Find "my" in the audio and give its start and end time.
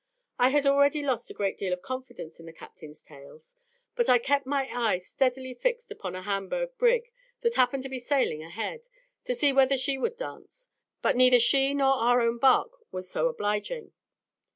4.47-4.67